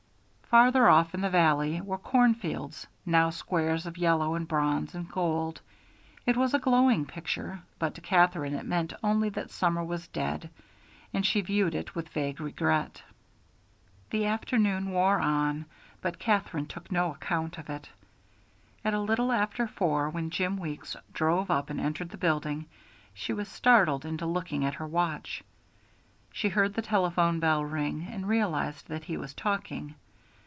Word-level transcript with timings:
Farther 0.51 0.89
off, 0.89 1.13
in 1.13 1.21
the 1.21 1.29
valley, 1.29 1.79
were 1.79 1.97
corn 1.97 2.33
fields, 2.35 2.85
now 3.05 3.29
squares 3.29 3.85
of 3.85 3.97
yellow 3.97 4.35
and 4.35 4.45
bronze 4.45 4.93
and 4.93 5.09
gold. 5.09 5.61
It 6.25 6.35
was 6.35 6.53
a 6.53 6.59
glowing 6.59 7.05
picture, 7.05 7.61
but 7.79 7.95
to 7.95 8.01
Katherine 8.01 8.55
it 8.55 8.65
meant 8.65 8.91
only 9.01 9.29
that 9.29 9.49
summer 9.51 9.81
was 9.81 10.09
dead, 10.09 10.49
and 11.13 11.25
she 11.25 11.39
viewed 11.39 11.73
it 11.73 11.95
with 11.95 12.09
vague 12.09 12.41
regret. 12.41 13.01
The 14.09 14.25
afternoon 14.25 14.91
wore 14.91 15.19
on, 15.21 15.67
but 16.01 16.19
Katherine 16.19 16.65
took 16.67 16.91
no 16.91 17.13
account 17.13 17.57
of 17.57 17.69
it. 17.69 17.87
At 18.83 18.93
a 18.93 18.99
little 18.99 19.31
after 19.31 19.69
four, 19.69 20.09
when 20.09 20.29
Jim 20.31 20.57
Weeks 20.57 20.97
drove 21.13 21.49
up 21.49 21.69
and 21.69 21.79
entered 21.79 22.09
the 22.09 22.17
building, 22.17 22.65
she 23.13 23.31
was 23.31 23.47
startled 23.47 24.03
into 24.03 24.25
looking 24.25 24.65
at 24.65 24.73
her 24.73 24.85
watch. 24.87 25.45
She 26.33 26.49
heard 26.49 26.73
the 26.73 26.81
telephone 26.81 27.39
bell 27.39 27.63
ring, 27.63 28.05
and 28.11 28.27
realized 28.27 28.89
that 28.89 29.05
he 29.05 29.15
was 29.15 29.33
talking. 29.33 29.95